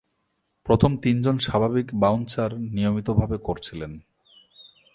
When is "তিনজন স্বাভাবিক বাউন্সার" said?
0.97-2.51